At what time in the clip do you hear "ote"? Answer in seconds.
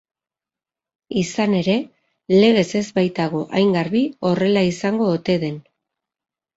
5.21-5.41